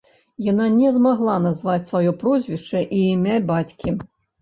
Яна 0.51 0.65
не 0.77 0.93
змагла 0.95 1.35
назваць 1.45 1.85
сваё 1.91 2.17
прозвішча 2.25 2.85
і 2.97 3.07
імя 3.15 3.41
бацькі. 3.55 3.99